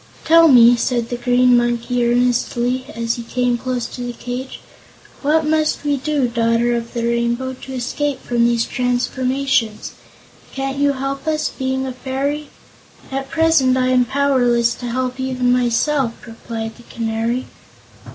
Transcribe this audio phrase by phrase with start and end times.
[0.25, 4.59] "Tell me," said the Green Monkey earnestly, as he came close to the cage,
[5.21, 9.91] "what must we do, Daughter of the Rainbow, to escape from these transformations?
[10.53, 12.47] Can't you help us, being a Fairy?"
[13.11, 17.45] "At present I am powerless to help even myself," replied the Canary.